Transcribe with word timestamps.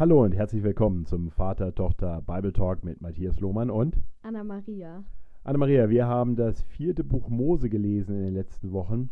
Hallo 0.00 0.24
und 0.24 0.32
herzlich 0.32 0.62
willkommen 0.62 1.04
zum 1.04 1.30
Vater-Tochter 1.30 2.22
Bible 2.22 2.54
Talk 2.54 2.82
mit 2.84 3.02
Matthias 3.02 3.38
Lohmann 3.38 3.68
und 3.68 3.98
Anna-Maria. 4.22 5.04
Anna-Maria. 5.44 5.90
Wir 5.90 6.06
haben 6.06 6.36
das 6.36 6.62
vierte 6.62 7.04
Buch 7.04 7.28
Mose 7.28 7.68
gelesen 7.68 8.16
in 8.16 8.24
den 8.24 8.32
letzten 8.32 8.72
Wochen. 8.72 9.10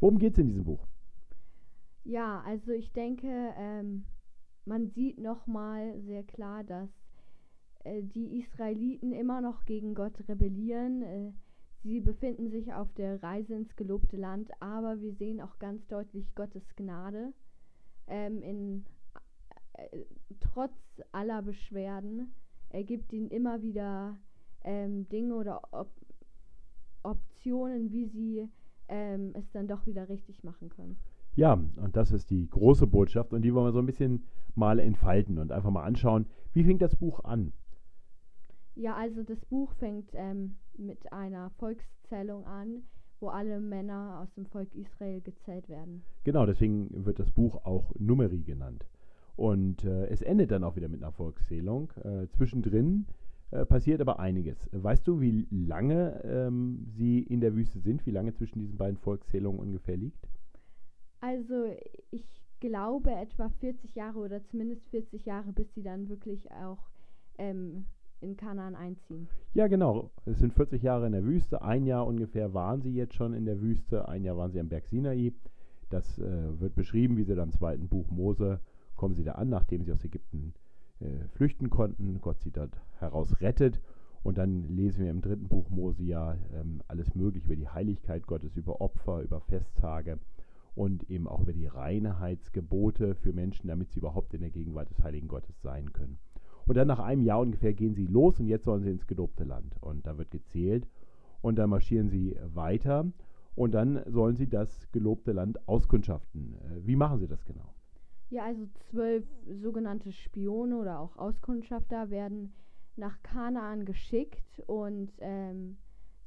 Worum 0.00 0.18
geht 0.18 0.32
es 0.32 0.38
in 0.38 0.46
diesem 0.46 0.64
Buch? 0.64 0.86
Ja, 2.04 2.42
also 2.46 2.72
ich 2.72 2.90
denke, 2.94 3.28
ähm, 3.58 4.06
man 4.64 4.88
sieht 4.88 5.20
nochmal 5.20 6.00
sehr 6.00 6.22
klar, 6.22 6.64
dass 6.64 6.88
äh, 7.84 8.02
die 8.02 8.38
Israeliten 8.38 9.12
immer 9.12 9.42
noch 9.42 9.66
gegen 9.66 9.94
Gott 9.94 10.26
rebellieren. 10.26 11.02
Äh, 11.02 11.32
sie 11.82 12.00
befinden 12.00 12.48
sich 12.48 12.72
auf 12.72 12.90
der 12.94 13.22
Reise 13.22 13.56
ins 13.56 13.76
gelobte 13.76 14.16
Land, 14.16 14.52
aber 14.58 15.02
wir 15.02 15.12
sehen 15.12 15.42
auch 15.42 15.58
ganz 15.58 15.86
deutlich 15.86 16.34
Gottes 16.34 16.64
Gnade 16.76 17.34
ähm, 18.06 18.40
in 18.40 18.86
äh, 19.78 20.04
trotz 20.40 20.72
aller 21.12 21.42
Beschwerden, 21.42 22.34
er 22.70 22.84
gibt 22.84 23.12
ihnen 23.12 23.28
immer 23.28 23.62
wieder 23.62 24.16
ähm, 24.64 25.08
Dinge 25.08 25.34
oder 25.34 25.62
Op 25.72 25.90
Optionen, 27.04 27.90
wie 27.92 28.06
sie 28.06 28.48
ähm, 28.88 29.30
es 29.34 29.50
dann 29.52 29.68
doch 29.68 29.86
wieder 29.86 30.08
richtig 30.08 30.42
machen 30.42 30.68
können. 30.68 30.98
Ja, 31.36 31.52
und 31.52 31.96
das 31.96 32.10
ist 32.10 32.30
die 32.30 32.48
große 32.50 32.86
Botschaft 32.86 33.32
und 33.32 33.42
die 33.42 33.54
wollen 33.54 33.66
wir 33.66 33.72
so 33.72 33.78
ein 33.78 33.86
bisschen 33.86 34.24
mal 34.56 34.80
entfalten 34.80 35.38
und 35.38 35.52
einfach 35.52 35.70
mal 35.70 35.84
anschauen, 35.84 36.26
wie 36.52 36.64
fängt 36.64 36.82
das 36.82 36.96
Buch 36.96 37.22
an? 37.22 37.52
Ja, 38.74 38.96
also 38.96 39.22
das 39.22 39.44
Buch 39.46 39.72
fängt 39.74 40.10
ähm, 40.14 40.56
mit 40.76 41.12
einer 41.12 41.50
Volkszählung 41.50 42.44
an, 42.44 42.82
wo 43.20 43.28
alle 43.28 43.60
Männer 43.60 44.20
aus 44.20 44.32
dem 44.34 44.46
Volk 44.46 44.74
Israel 44.74 45.20
gezählt 45.20 45.68
werden. 45.68 46.02
Genau, 46.24 46.46
deswegen 46.46 47.04
wird 47.04 47.18
das 47.18 47.30
Buch 47.30 47.64
auch 47.64 47.92
Numeri 47.98 48.42
genannt. 48.42 48.84
Und 49.38 49.84
äh, 49.84 50.06
es 50.06 50.20
endet 50.20 50.50
dann 50.50 50.64
auch 50.64 50.74
wieder 50.74 50.88
mit 50.88 51.00
einer 51.00 51.12
Volkszählung. 51.12 51.92
Äh, 52.02 52.26
zwischendrin 52.26 53.06
äh, 53.52 53.64
passiert 53.64 54.00
aber 54.00 54.18
einiges. 54.18 54.68
Weißt 54.72 55.06
du, 55.06 55.20
wie 55.20 55.46
lange 55.52 56.20
ähm, 56.24 56.84
sie 56.88 57.20
in 57.20 57.40
der 57.40 57.54
Wüste 57.54 57.78
sind? 57.78 58.04
Wie 58.04 58.10
lange 58.10 58.34
zwischen 58.34 58.58
diesen 58.58 58.76
beiden 58.76 58.98
Volkszählungen 58.98 59.60
ungefähr 59.60 59.96
liegt? 59.96 60.26
Also 61.20 61.72
ich 62.10 62.26
glaube 62.58 63.12
etwa 63.12 63.48
40 63.48 63.94
Jahre 63.94 64.18
oder 64.18 64.42
zumindest 64.42 64.88
40 64.88 65.24
Jahre, 65.24 65.52
bis 65.52 65.72
sie 65.72 65.84
dann 65.84 66.08
wirklich 66.08 66.50
auch 66.50 66.90
ähm, 67.38 67.84
in 68.20 68.36
Kanaan 68.36 68.74
einziehen. 68.74 69.28
Ja, 69.54 69.68
genau. 69.68 70.10
Es 70.24 70.40
sind 70.40 70.52
40 70.52 70.82
Jahre 70.82 71.06
in 71.06 71.12
der 71.12 71.24
Wüste. 71.24 71.62
Ein 71.62 71.86
Jahr 71.86 72.08
ungefähr 72.08 72.54
waren 72.54 72.82
sie 72.82 72.92
jetzt 72.92 73.14
schon 73.14 73.34
in 73.34 73.44
der 73.44 73.60
Wüste. 73.60 74.08
Ein 74.08 74.24
Jahr 74.24 74.36
waren 74.36 74.50
sie 74.50 74.58
am 74.58 74.68
Berg 74.68 74.88
Sinai. 74.88 75.32
Das 75.90 76.18
äh, 76.18 76.60
wird 76.60 76.74
beschrieben, 76.74 77.16
wie 77.16 77.22
sie 77.22 77.36
dann 77.36 77.50
im 77.50 77.52
zweiten 77.52 77.86
Buch 77.86 78.10
Mose 78.10 78.58
kommen 78.98 79.14
sie 79.14 79.24
da 79.24 79.32
an, 79.32 79.48
nachdem 79.48 79.84
sie 79.84 79.92
aus 79.92 80.04
Ägypten 80.04 80.52
äh, 81.00 81.26
flüchten 81.32 81.70
konnten. 81.70 82.20
Gott 82.20 82.40
sie 82.40 82.50
dort 82.50 82.78
heraus 82.98 83.40
rettet. 83.40 83.80
Und 84.22 84.36
dann 84.36 84.68
lesen 84.68 85.04
wir 85.04 85.10
im 85.10 85.22
dritten 85.22 85.48
Buch 85.48 85.70
Mose 85.70 86.02
ja 86.02 86.36
ähm, 86.52 86.82
alles 86.88 87.14
Mögliche 87.14 87.46
über 87.46 87.56
die 87.56 87.68
Heiligkeit 87.68 88.26
Gottes, 88.26 88.56
über 88.56 88.80
Opfer, 88.82 89.22
über 89.22 89.40
Festtage 89.40 90.18
und 90.74 91.08
eben 91.10 91.26
auch 91.26 91.40
über 91.40 91.52
die 91.52 91.66
Reinheitsgebote 91.66 93.14
für 93.14 93.32
Menschen, 93.32 93.68
damit 93.68 93.90
sie 93.90 94.00
überhaupt 94.00 94.34
in 94.34 94.40
der 94.40 94.50
Gegenwart 94.50 94.90
des 94.90 95.02
Heiligen 95.02 95.28
Gottes 95.28 95.60
sein 95.62 95.92
können. 95.92 96.18
Und 96.66 96.76
dann 96.76 96.88
nach 96.88 96.98
einem 96.98 97.22
Jahr 97.22 97.40
ungefähr 97.40 97.72
gehen 97.72 97.94
sie 97.94 98.06
los 98.06 98.38
und 98.38 98.46
jetzt 98.46 98.64
sollen 98.64 98.82
sie 98.82 98.90
ins 98.90 99.06
gelobte 99.06 99.44
Land. 99.44 99.76
Und 99.80 100.06
da 100.06 100.18
wird 100.18 100.30
gezählt 100.30 100.86
und 101.40 101.56
dann 101.56 101.70
marschieren 101.70 102.10
sie 102.10 102.36
weiter 102.52 103.06
und 103.54 103.72
dann 103.72 104.02
sollen 104.06 104.36
sie 104.36 104.48
das 104.48 104.90
gelobte 104.92 105.32
Land 105.32 105.66
auskundschaften. 105.66 106.54
Äh, 106.54 106.86
wie 106.86 106.96
machen 106.96 107.18
sie 107.18 107.28
das 107.28 107.44
genau? 107.44 107.74
Ja, 108.30 108.44
also 108.44 108.66
zwölf 108.90 109.24
sogenannte 109.46 110.12
Spione 110.12 110.76
oder 110.76 111.00
auch 111.00 111.16
Auskundschafter 111.16 112.10
werden 112.10 112.52
nach 112.96 113.22
Kanaan 113.22 113.84
geschickt 113.84 114.62
und 114.66 115.10
ähm, 115.20 115.78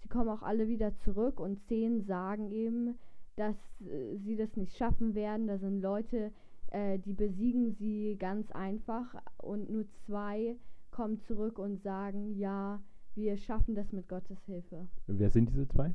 sie 0.02 0.08
kommen 0.08 0.30
auch 0.30 0.42
alle 0.42 0.68
wieder 0.68 0.96
zurück 0.98 1.40
und 1.40 1.62
zehn 1.68 2.02
sagen 2.02 2.50
eben, 2.52 2.98
dass 3.36 3.56
äh, 3.82 4.18
sie 4.18 4.36
das 4.36 4.56
nicht 4.56 4.76
schaffen 4.76 5.14
werden. 5.14 5.48
Da 5.48 5.58
sind 5.58 5.82
Leute, 5.82 6.32
äh, 6.72 6.98
die 6.98 7.14
besiegen 7.14 7.74
sie 7.74 8.16
ganz 8.18 8.52
einfach 8.52 9.16
und 9.38 9.70
nur 9.70 9.86
zwei 10.06 10.56
kommen 10.90 11.20
zurück 11.22 11.60
und 11.60 11.82
sagen, 11.84 12.36
ja, 12.36 12.82
wir 13.16 13.38
schaffen 13.38 13.76
das 13.76 13.92
mit 13.92 14.08
Gottes 14.08 14.44
Hilfe. 14.46 14.88
Wer 15.08 15.30
sind 15.30 15.50
diese 15.50 15.68
zwei? 15.68 15.94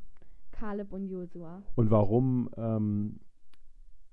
Kaleb 0.52 0.92
und 0.92 1.08
Josua. 1.08 1.62
Und 1.74 1.90
warum 1.90 2.50
ähm, 2.56 3.20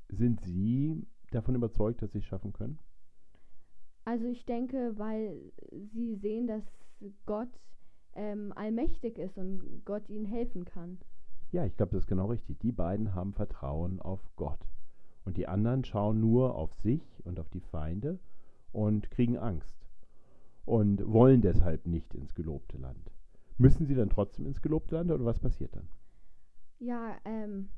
sind 0.09 0.41
sie 0.41 1.05
davon 1.33 1.55
überzeugt, 1.55 2.01
dass 2.01 2.11
sie 2.11 2.19
es 2.19 2.25
schaffen 2.25 2.53
können? 2.53 2.79
Also 4.05 4.25
ich 4.25 4.45
denke, 4.45 4.93
weil 4.97 5.51
sie 5.93 6.15
sehen, 6.15 6.47
dass 6.47 6.63
Gott 7.25 7.49
ähm, 8.15 8.53
allmächtig 8.55 9.17
ist 9.17 9.37
und 9.37 9.83
Gott 9.85 10.07
ihnen 10.09 10.25
helfen 10.25 10.65
kann. 10.65 10.99
Ja, 11.51 11.65
ich 11.65 11.75
glaube, 11.77 11.91
das 11.91 12.03
ist 12.03 12.07
genau 12.07 12.27
richtig. 12.27 12.59
Die 12.59 12.71
beiden 12.71 13.13
haben 13.15 13.33
Vertrauen 13.33 14.01
auf 14.01 14.21
Gott. 14.35 14.59
Und 15.25 15.37
die 15.37 15.47
anderen 15.47 15.85
schauen 15.85 16.19
nur 16.19 16.55
auf 16.55 16.73
sich 16.73 17.01
und 17.23 17.39
auf 17.39 17.49
die 17.49 17.61
Feinde 17.61 18.19
und 18.71 19.09
kriegen 19.11 19.37
Angst 19.37 19.77
und 20.65 21.05
wollen 21.11 21.41
deshalb 21.41 21.85
nicht 21.87 22.13
ins 22.13 22.33
gelobte 22.33 22.77
Land. 22.77 23.11
Müssen 23.57 23.85
sie 23.85 23.95
dann 23.95 24.09
trotzdem 24.09 24.45
ins 24.45 24.61
gelobte 24.61 24.95
Land 24.95 25.11
oder 25.11 25.25
was 25.25 25.39
passiert 25.39 25.75
dann? 25.75 25.87
Ja, 26.79 27.15
ähm, 27.23 27.69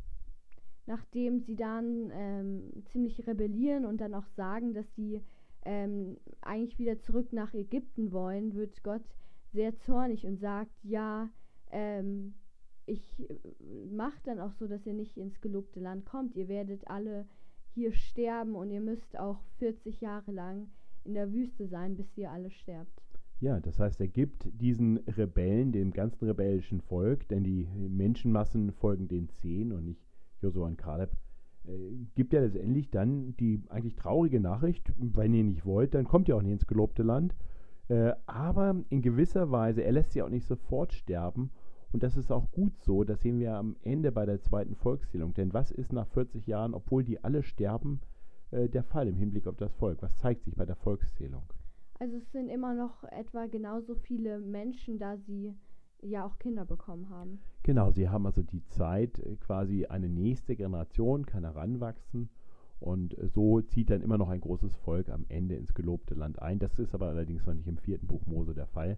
nachdem 0.86 1.40
sie 1.40 1.56
dann 1.56 2.12
ähm, 2.14 2.84
ziemlich 2.86 3.26
rebellieren 3.28 3.86
und 3.86 4.02
dann 4.02 4.14
auch 4.14 4.28
sagen, 4.28 4.74
dass 4.74 4.86
sie 4.96 5.22
ähm, 5.64 6.18
eigentlich 6.42 6.78
wieder 6.78 7.00
zurück 7.00 7.34
nach 7.34 7.54
Ägypten 7.54 8.12
wollen, 8.12 8.54
wird 8.54 8.84
Gott 8.84 9.04
sehr 9.52 9.76
zornig 9.78 10.26
und 10.26 10.38
sagt, 10.38 10.72
ja, 10.84 11.30
ähm, 11.72 12.36
ich 12.86 13.30
äh, 13.30 13.40
mache 13.92 14.20
dann 14.24 14.40
auch 14.40 14.54
so, 14.54 14.68
dass 14.68 14.86
ihr 14.86 14.94
nicht 14.94 15.18
ins 15.18 15.42
gelobte 15.42 15.80
Land 15.80 16.06
kommt. 16.06 16.36
Ihr 16.36 16.48
werdet 16.48 16.88
alle 16.88 17.26
hier 17.74 17.92
sterben 17.92 18.56
und 18.56 18.70
ihr 18.70 18.82
müsst 18.82 19.18
auch 19.18 19.42
40 19.58 20.02
Jahre 20.02 20.32
lang 20.32 20.70
in 21.04 21.14
der 21.14 21.34
Wüste 21.34 21.68
sein, 21.68 21.96
bis 21.96 22.16
ihr 22.18 22.32
alle 22.32 22.52
sterbt. 22.52 23.02
Ja, 23.42 23.60
das 23.60 23.80
heißt, 23.80 24.00
er 24.00 24.08
gibt 24.08 24.48
diesen 24.62 24.98
Rebellen, 25.00 25.72
dem 25.72 25.92
ganzen 25.92 26.26
rebellischen 26.26 26.80
Volk, 26.80 27.28
denn 27.28 27.44
die 27.44 27.68
Menschenmassen 27.76 28.72
folgen 28.72 29.08
den 29.08 29.30
zehn 29.30 29.74
und 29.74 29.86
nicht 29.86 30.05
Josua 30.42 30.68
und 30.68 30.78
Kaleb, 30.78 31.12
äh, 31.68 31.72
gibt 32.16 32.34
er 32.34 32.42
letztendlich 32.42 32.90
dann 32.92 33.36
die 33.38 33.64
eigentlich 33.70 33.96
traurige 33.96 34.40
Nachricht, 34.40 34.92
wenn 34.98 35.34
ihr 35.34 35.44
nicht 35.44 35.66
wollt, 35.66 35.94
dann 35.94 36.06
kommt 36.06 36.28
ihr 36.28 36.36
auch 36.36 36.42
nicht 36.42 36.54
ins 36.54 36.68
gelobte 36.68 37.04
Land. 37.04 37.36
Äh, 37.88 38.14
aber 38.26 38.76
in 38.90 39.02
gewisser 39.02 39.52
Weise, 39.52 39.84
er 39.84 39.92
lässt 39.92 40.12
sie 40.12 40.22
auch 40.22 40.30
nicht 40.30 40.46
sofort 40.46 40.94
sterben. 40.94 41.52
Und 41.92 42.04
das 42.04 42.18
ist 42.18 42.32
auch 42.32 42.52
gut 42.52 42.78
so, 42.80 43.04
das 43.04 43.22
sehen 43.22 43.40
wir 43.40 43.56
am 43.56 43.78
Ende 43.84 44.12
bei 44.12 44.26
der 44.26 44.42
zweiten 44.42 44.76
Volkszählung. 44.76 45.34
Denn 45.34 45.54
was 45.54 45.72
ist 45.72 45.94
nach 45.94 46.08
40 46.08 46.46
Jahren, 46.48 46.74
obwohl 46.74 47.04
die 47.04 47.24
alle 47.24 47.44
sterben, 47.44 48.02
äh, 48.52 48.68
der 48.68 48.84
Fall 48.84 49.08
im 49.08 49.16
Hinblick 49.16 49.48
auf 49.48 49.56
das 49.56 49.74
Volk? 49.76 50.02
Was 50.02 50.18
zeigt 50.18 50.44
sich 50.44 50.56
bei 50.56 50.66
der 50.66 50.76
Volkszählung? 50.76 51.44
Also 52.00 52.18
es 52.18 52.32
sind 52.32 52.50
immer 52.50 52.74
noch 52.74 53.04
etwa 53.06 53.46
genauso 53.46 53.96
viele 53.96 54.40
Menschen, 54.40 55.00
da 55.00 55.16
sie 55.18 55.56
ja 56.02 56.26
auch 56.26 56.38
Kinder 56.40 56.66
bekommen 56.66 57.10
haben. 57.10 57.40
Genau, 57.64 57.92
sie 57.92 58.10
haben 58.10 58.26
also 58.26 58.42
die 58.42 58.66
Zeit, 58.68 59.20
äh, 59.20 59.36
quasi 59.38 59.86
eine 59.86 60.10
nächste 60.10 60.56
Generation 60.56 61.26
kann 61.26 61.44
heranwachsen 61.44 62.30
und 62.80 63.18
äh, 63.18 63.28
so 63.28 63.62
zieht 63.62 63.90
dann 63.90 64.02
immer 64.02 64.18
noch 64.18 64.30
ein 64.30 64.42
großes 64.42 64.76
Volk 64.78 65.10
am 65.10 65.26
Ende 65.30 65.56
ins 65.56 65.74
gelobte 65.74 66.14
Land 66.14 66.42
ein. 66.42 66.60
Das 66.60 66.78
ist 66.80 66.94
aber 66.94 67.08
allerdings 67.08 67.46
noch 67.46 67.54
nicht 67.54 67.68
im 67.68 67.78
vierten 67.78 68.08
Buch 68.08 68.26
Mose 68.26 68.54
der 68.54 68.68
Fall. 68.68 68.98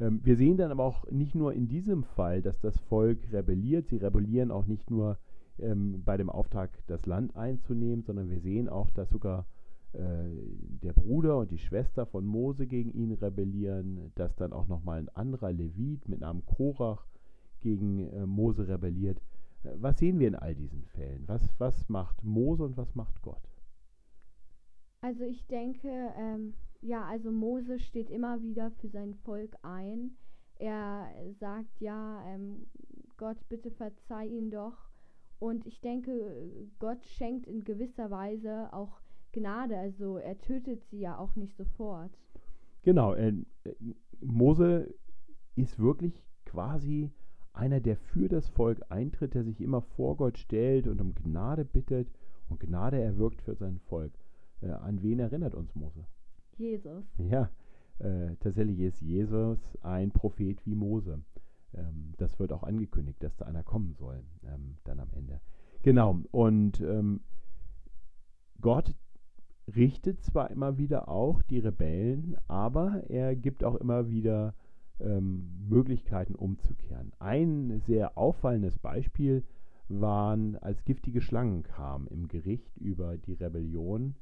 Ähm, 0.00 0.20
wir 0.24 0.36
sehen 0.36 0.56
dann 0.56 0.70
aber 0.70 0.84
auch 0.84 1.10
nicht 1.10 1.34
nur 1.34 1.52
in 1.52 1.68
diesem 1.68 2.04
Fall, 2.04 2.42
dass 2.42 2.60
das 2.60 2.78
Volk 2.78 3.18
rebelliert, 3.32 3.88
sie 3.88 3.96
rebellieren 3.96 4.50
auch 4.50 4.66
nicht 4.66 4.90
nur 4.90 5.18
ähm, 5.58 6.02
bei 6.04 6.16
dem 6.16 6.30
Auftrag, 6.30 6.70
das 6.86 7.06
Land 7.06 7.36
einzunehmen, 7.36 8.02
sondern 8.04 8.30
wir 8.30 8.40
sehen 8.40 8.68
auch, 8.68 8.90
dass 8.90 9.10
sogar 9.10 9.46
der 9.94 10.92
Bruder 10.94 11.36
und 11.38 11.50
die 11.50 11.58
Schwester 11.58 12.06
von 12.06 12.24
Mose 12.24 12.66
gegen 12.66 12.92
ihn 12.92 13.12
rebellieren, 13.12 14.10
dass 14.14 14.34
dann 14.36 14.52
auch 14.52 14.66
nochmal 14.66 14.98
ein 15.00 15.08
anderer 15.10 15.52
Levit 15.52 16.08
mit 16.08 16.20
Namen 16.20 16.46
Korach 16.46 17.06
gegen 17.62 18.00
äh, 18.10 18.26
Mose 18.26 18.68
rebelliert. 18.68 19.18
Äh, 19.62 19.70
was 19.76 19.98
sehen 19.98 20.18
wir 20.18 20.28
in 20.28 20.34
all 20.34 20.54
diesen 20.54 20.84
Fällen? 20.84 21.24
Was, 21.26 21.48
was 21.58 21.88
macht 21.88 22.22
Mose 22.22 22.64
und 22.64 22.76
was 22.76 22.94
macht 22.94 23.22
Gott? 23.22 23.48
Also 25.00 25.24
ich 25.24 25.46
denke, 25.46 25.88
ähm, 26.16 26.54
ja, 26.80 27.04
also 27.04 27.30
Mose 27.30 27.78
steht 27.78 28.10
immer 28.10 28.42
wieder 28.42 28.70
für 28.70 28.88
sein 28.88 29.14
Volk 29.14 29.56
ein. 29.62 30.16
Er 30.58 31.08
sagt 31.40 31.80
ja, 31.80 32.22
ähm, 32.26 32.66
Gott, 33.16 33.38
bitte 33.48 33.70
verzeih 33.70 34.26
ihn 34.26 34.50
doch. 34.50 34.90
Und 35.38 35.66
ich 35.66 35.80
denke, 35.80 36.36
Gott 36.78 37.04
schenkt 37.04 37.48
in 37.48 37.64
gewisser 37.64 38.10
Weise 38.10 38.72
auch 38.72 39.00
Gnade, 39.32 39.76
also 39.78 40.18
er 40.18 40.38
tötet 40.40 40.84
sie 40.84 41.00
ja 41.00 41.18
auch 41.18 41.34
nicht 41.36 41.56
sofort. 41.56 42.10
Genau, 42.82 43.14
äh, 43.14 43.32
Mose 44.20 44.94
ist 45.56 45.78
wirklich 45.78 46.22
quasi 46.44 47.10
einer, 47.52 47.80
der 47.80 47.96
für 47.96 48.28
das 48.28 48.48
Volk 48.48 48.80
eintritt, 48.88 49.34
der 49.34 49.44
sich 49.44 49.60
immer 49.60 49.82
vor 49.82 50.16
Gott 50.16 50.38
stellt 50.38 50.86
und 50.86 51.00
um 51.00 51.14
Gnade 51.14 51.64
bittet 51.64 52.08
und 52.48 52.60
Gnade 52.60 53.00
erwirkt 53.00 53.42
für 53.42 53.54
sein 53.54 53.78
Volk. 53.78 54.12
Äh, 54.60 54.70
an 54.70 55.02
wen 55.02 55.18
erinnert 55.18 55.54
uns 55.54 55.74
Mose? 55.74 56.04
Jesus. 56.56 57.04
Ja, 57.18 57.50
äh, 57.98 58.36
tatsächlich 58.40 58.80
ist 58.80 59.00
Jesus 59.00 59.58
ein 59.82 60.10
Prophet 60.12 60.64
wie 60.66 60.74
Mose. 60.74 61.20
Ähm, 61.74 62.12
das 62.18 62.38
wird 62.38 62.52
auch 62.52 62.62
angekündigt, 62.62 63.22
dass 63.22 63.36
da 63.36 63.46
einer 63.46 63.62
kommen 63.62 63.94
soll, 63.94 64.22
ähm, 64.44 64.76
dann 64.84 65.00
am 65.00 65.10
Ende. 65.12 65.40
Genau, 65.82 66.20
und 66.30 66.80
ähm, 66.80 67.20
Gott 68.60 68.94
richtet 69.74 70.22
zwar 70.22 70.50
immer 70.50 70.78
wieder 70.78 71.08
auch 71.08 71.42
die 71.42 71.58
Rebellen, 71.58 72.36
aber 72.48 73.04
er 73.08 73.36
gibt 73.36 73.64
auch 73.64 73.76
immer 73.76 74.08
wieder 74.08 74.54
ähm, 75.00 75.66
Möglichkeiten 75.68 76.34
umzukehren. 76.34 77.12
Ein 77.18 77.80
sehr 77.86 78.16
auffallendes 78.18 78.78
Beispiel 78.78 79.44
waren, 79.88 80.56
als 80.56 80.84
giftige 80.84 81.20
Schlangen 81.20 81.62
kamen 81.62 82.06
im 82.08 82.28
Gericht 82.28 82.76
über 82.76 83.16
die 83.16 83.34
Rebellion. 83.34 84.14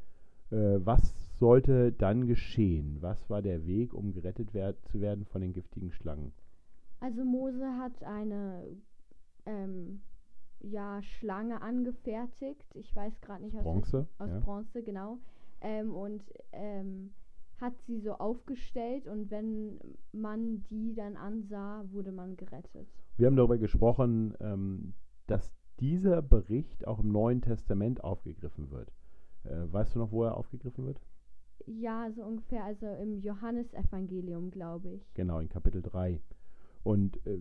Äh, 0.50 0.80
was 0.84 1.14
sollte 1.38 1.92
dann 1.92 2.26
geschehen? 2.26 2.98
Was 3.00 3.30
war 3.30 3.42
der 3.42 3.66
Weg, 3.66 3.94
um 3.94 4.12
gerettet 4.12 4.52
werd 4.52 4.76
zu 4.86 5.00
werden 5.00 5.24
von 5.24 5.40
den 5.40 5.52
giftigen 5.52 5.92
Schlangen? 5.92 6.32
Also 7.00 7.24
Mose 7.24 7.66
hat 7.78 8.02
eine 8.04 8.64
ähm, 9.46 10.02
ja, 10.60 11.02
Schlange 11.02 11.62
angefertigt. 11.62 12.64
Ich 12.74 12.94
weiß 12.94 13.20
gerade 13.20 13.44
nicht 13.44 13.56
aus 13.56 13.62
Bronze. 13.62 14.06
Aus 14.18 14.30
ja. 14.30 14.40
Bronze, 14.40 14.82
genau. 14.82 15.18
Ähm, 15.60 15.94
und 15.94 16.22
ähm, 16.52 17.12
hat 17.60 17.74
sie 17.82 18.00
so 18.00 18.14
aufgestellt 18.14 19.06
und 19.06 19.30
wenn 19.30 19.78
man 20.12 20.64
die 20.70 20.94
dann 20.94 21.16
ansah, 21.16 21.84
wurde 21.90 22.12
man 22.12 22.36
gerettet. 22.36 22.88
Wir 23.16 23.26
haben 23.26 23.36
darüber 23.36 23.58
gesprochen, 23.58 24.34
ähm, 24.40 24.94
dass 25.26 25.52
dieser 25.78 26.22
Bericht 26.22 26.86
auch 26.86 27.00
im 27.00 27.12
Neuen 27.12 27.42
Testament 27.42 28.02
aufgegriffen 28.02 28.70
wird. 28.70 28.92
Äh, 29.44 29.72
weißt 29.72 29.94
du 29.94 29.98
noch, 29.98 30.10
wo 30.10 30.24
er 30.24 30.36
aufgegriffen 30.36 30.86
wird? 30.86 31.00
Ja, 31.66 32.10
so 32.10 32.24
ungefähr, 32.24 32.64
also 32.64 32.86
im 32.86 33.18
Johannesevangelium, 33.18 34.50
glaube 34.50 34.90
ich. 34.90 35.14
Genau, 35.14 35.38
in 35.40 35.48
Kapitel 35.48 35.82
3. 35.82 36.20
Und 36.82 37.24
äh, 37.26 37.38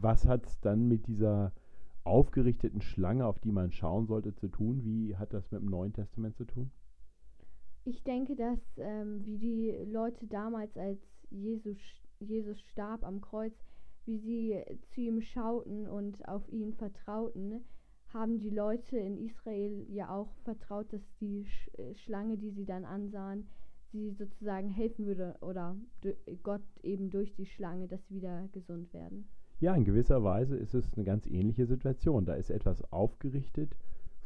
was 0.00 0.26
hat 0.26 0.46
es 0.46 0.60
dann 0.60 0.88
mit 0.88 1.06
dieser 1.06 1.52
aufgerichteten 2.04 2.80
Schlange, 2.80 3.26
auf 3.26 3.38
die 3.40 3.52
man 3.52 3.72
schauen 3.72 4.06
sollte, 4.06 4.34
zu 4.34 4.48
tun? 4.48 4.84
Wie 4.84 5.16
hat 5.16 5.32
das 5.32 5.50
mit 5.50 5.62
dem 5.62 5.70
Neuen 5.70 5.92
Testament 5.92 6.36
zu 6.36 6.44
tun? 6.44 6.70
Ich 7.84 8.02
denke, 8.04 8.36
dass 8.36 8.58
ähm, 8.78 9.24
wie 9.24 9.38
die 9.38 9.90
Leute 9.90 10.26
damals, 10.26 10.76
als 10.76 11.00
Jesus, 11.30 11.76
Jesus 12.18 12.60
starb 12.72 13.04
am 13.04 13.20
Kreuz, 13.20 13.54
wie 14.06 14.18
sie 14.18 14.62
zu 14.94 15.00
ihm 15.00 15.20
schauten 15.20 15.86
und 15.86 16.26
auf 16.28 16.48
ihn 16.50 16.74
vertrauten, 16.74 17.64
haben 18.12 18.38
die 18.38 18.50
Leute 18.50 18.96
in 18.96 19.18
Israel 19.18 19.86
ja 19.90 20.08
auch 20.08 20.32
vertraut, 20.44 20.92
dass 20.92 21.02
die 21.20 21.44
Sch 21.44 21.68
äh, 21.78 21.94
Schlange, 21.96 22.38
die 22.38 22.52
sie 22.52 22.64
dann 22.64 22.84
ansahen, 22.84 23.48
sie 23.92 24.12
sozusagen 24.12 24.68
helfen 24.68 25.06
würde 25.06 25.36
oder 25.40 25.76
Gott 26.42 26.62
eben 26.82 27.10
durch 27.10 27.34
die 27.34 27.46
Schlange, 27.46 27.88
dass 27.88 28.00
sie 28.08 28.16
wieder 28.16 28.48
gesund 28.52 28.92
werden. 28.92 29.28
Ja, 29.60 29.74
in 29.74 29.84
gewisser 29.84 30.22
Weise 30.24 30.56
ist 30.56 30.74
es 30.74 30.92
eine 30.94 31.04
ganz 31.04 31.26
ähnliche 31.26 31.66
Situation. 31.66 32.24
Da 32.26 32.34
ist 32.34 32.50
etwas 32.50 32.82
aufgerichtet 32.92 33.76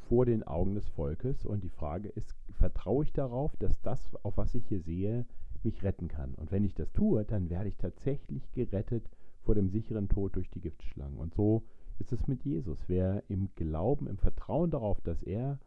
vor 0.08 0.24
den 0.24 0.42
Augen 0.42 0.74
des 0.74 0.88
Volkes 0.88 1.44
und 1.44 1.62
die 1.62 1.68
Frage 1.68 2.08
ist, 2.08 2.34
vertraue 2.52 3.04
ich 3.04 3.12
darauf, 3.12 3.54
dass 3.56 3.80
das, 3.82 4.00
auf 4.22 4.38
was 4.38 4.54
ich 4.54 4.66
hier 4.66 4.80
sehe, 4.80 5.26
mich 5.62 5.82
retten 5.82 6.08
kann? 6.08 6.34
Und 6.34 6.50
wenn 6.50 6.64
ich 6.64 6.74
das 6.74 6.92
tue, 6.92 7.24
dann 7.24 7.50
werde 7.50 7.68
ich 7.68 7.76
tatsächlich 7.76 8.50
gerettet 8.52 9.08
vor 9.42 9.54
dem 9.54 9.68
sicheren 9.68 10.08
Tod 10.08 10.34
durch 10.36 10.50
die 10.50 10.60
Giftschlangen. 10.60 11.18
Und 11.18 11.34
so 11.34 11.62
ist 11.98 12.12
es 12.12 12.26
mit 12.26 12.44
Jesus. 12.44 12.84
Wer 12.88 13.22
im 13.28 13.50
Glauben, 13.54 14.06
im 14.06 14.18
Vertrauen 14.18 14.70
darauf, 14.70 15.00
dass 15.02 15.22
er 15.22 15.58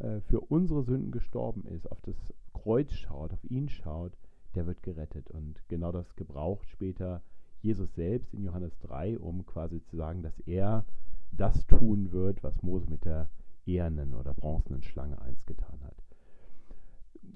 äh, 0.00 0.20
für 0.20 0.40
unsere 0.40 0.82
Sünden 0.82 1.12
gestorben 1.12 1.64
ist, 1.66 1.90
auf 1.90 2.00
das 2.02 2.16
Kreuz 2.52 2.92
schaut, 2.92 3.32
auf 3.32 3.44
ihn 3.44 3.68
schaut, 3.68 4.12
der 4.54 4.66
wird 4.66 4.82
gerettet. 4.82 5.30
Und 5.30 5.62
genau 5.68 5.92
das 5.92 6.14
gebraucht 6.16 6.68
später 6.68 7.22
Jesus 7.62 7.94
selbst 7.94 8.34
in 8.34 8.44
Johannes 8.44 8.78
3, 8.80 9.18
um 9.18 9.46
quasi 9.46 9.82
zu 9.82 9.96
sagen, 9.96 10.22
dass 10.22 10.38
er 10.40 10.84
das 11.32 11.66
tun 11.66 12.12
wird, 12.12 12.42
was 12.42 12.62
Mose 12.62 12.88
mit 12.88 13.04
der 13.04 13.28
ehernen 13.66 14.14
oder 14.14 14.34
bronzenen 14.34 14.82
Schlange 14.82 15.20
einst 15.20 15.46
getan 15.46 15.80
hat. 15.84 15.96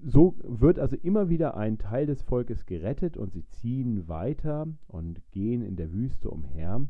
So 0.05 0.35
wird 0.43 0.79
also 0.79 0.97
immer 0.97 1.29
wieder 1.29 1.57
ein 1.57 1.79
Teil 1.79 2.07
des 2.07 2.23
Volkes 2.23 2.67
gerettet 2.67 3.17
und 3.17 3.33
sie 3.33 3.47
ziehen 3.47 4.09
weiter 4.09 4.67
und 4.89 5.21
gehen 5.31 5.63
in 5.63 5.77
der 5.77 5.93
Wüste 5.93 6.31
umher. 6.31 6.87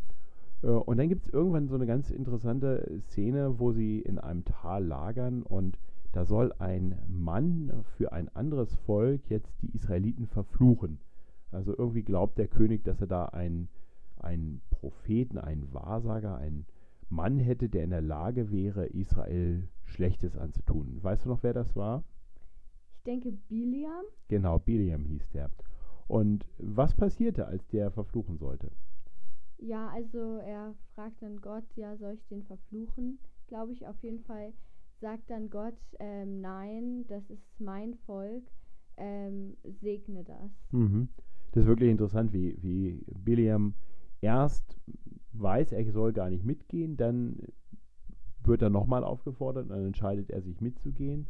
Äh, 0.62 0.68
und 0.68 0.96
dann 0.96 1.08
gibt 1.08 1.26
es 1.26 1.32
irgendwann 1.32 1.68
so 1.68 1.74
eine 1.74 1.86
ganz 1.86 2.10
interessante 2.10 3.02
Szene, 3.08 3.58
wo 3.58 3.72
sie 3.72 4.00
in 4.00 4.18
einem 4.18 4.44
Tal 4.44 4.84
lagern 4.84 5.42
und 5.42 5.78
da 6.12 6.26
soll 6.26 6.52
ein 6.58 6.98
Mann 7.08 7.72
für 7.96 8.12
ein 8.12 8.28
anderes 8.34 8.74
Volk 8.74 9.22
jetzt 9.30 9.50
die 9.62 9.74
Israeliten 9.74 10.26
verfluchen. 10.26 10.98
Also 11.52 11.76
irgendwie 11.76 12.02
glaubt 12.02 12.38
der 12.38 12.48
König, 12.48 12.82
dass 12.84 13.00
er 13.00 13.06
da 13.06 13.26
einen, 13.26 13.68
einen 14.18 14.62
Propheten, 14.70 15.38
einen 15.38 15.72
Wahrsager, 15.72 16.36
einen 16.36 16.66
Mann 17.08 17.38
hätte, 17.38 17.68
der 17.68 17.84
in 17.84 17.90
der 17.90 18.00
Lage 18.00 18.50
wäre, 18.50 18.86
Israel 18.86 19.68
Schlechtes 19.84 20.36
anzutun. 20.36 20.98
Weißt 21.02 21.24
du 21.24 21.28
noch, 21.28 21.42
wer 21.42 21.52
das 21.52 21.76
war? 21.76 22.04
Ich 22.96 23.02
denke 23.04 23.32
Biliam. 23.32 24.04
Genau, 24.28 24.58
Biliam 24.58 25.04
hieß 25.04 25.28
der. 25.30 25.50
Und 26.08 26.46
was 26.58 26.94
passierte, 26.94 27.46
als 27.46 27.66
der 27.68 27.90
verfluchen 27.90 28.38
sollte? 28.38 28.70
Ja, 29.58 29.88
also 29.88 30.38
er 30.38 30.74
fragt 30.94 31.22
dann 31.22 31.40
Gott, 31.40 31.64
ja, 31.76 31.96
soll 31.96 32.14
ich 32.14 32.26
den 32.26 32.42
verfluchen? 32.42 33.18
Glaube 33.46 33.72
ich 33.72 33.86
auf 33.86 34.02
jeden 34.02 34.20
Fall. 34.20 34.52
Sagt 35.00 35.30
dann 35.30 35.50
Gott, 35.50 35.76
ähm, 36.00 36.40
nein, 36.40 37.04
das 37.08 37.28
ist 37.30 37.60
mein 37.60 37.94
Volk, 38.06 38.44
ähm, 38.96 39.56
segne 39.80 40.24
das. 40.24 40.50
Mhm. 40.70 41.08
Das 41.52 41.62
ist 41.62 41.68
wirklich 41.68 41.90
interessant, 41.90 42.32
wie, 42.32 42.56
wie 42.62 43.04
Biliam 43.24 43.74
erst 44.20 44.78
weiß, 45.34 45.72
er 45.72 45.92
soll 45.92 46.12
gar 46.12 46.30
nicht 46.30 46.44
mitgehen, 46.44 46.96
dann 46.96 47.38
wird 48.44 48.62
er 48.62 48.70
nochmal 48.70 49.04
aufgefordert 49.04 49.64
und 49.64 49.70
dann 49.70 49.86
entscheidet 49.86 50.30
er 50.30 50.42
sich 50.42 50.60
mitzugehen. 50.60 51.26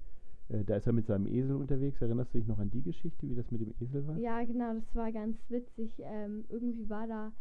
Äh, 0.48 0.64
da 0.64 0.76
ist 0.76 0.86
er 0.86 0.92
mit 0.92 1.06
seinem 1.06 1.26
Esel 1.26 1.56
unterwegs. 1.56 2.00
Erinnerst 2.00 2.34
du 2.34 2.38
dich 2.38 2.46
noch 2.46 2.58
an 2.58 2.70
die 2.70 2.82
Geschichte, 2.82 3.28
wie 3.28 3.34
das 3.34 3.50
mit 3.50 3.60
dem 3.60 3.74
Esel 3.80 4.06
war? 4.06 4.16
Ja, 4.18 4.44
genau, 4.44 4.74
das 4.74 4.94
war 4.94 5.12
ganz 5.12 5.38
witzig. 5.48 6.00
Ähm, 6.04 6.44
irgendwie 6.48 6.88
war 6.88 7.06
da 7.06 7.32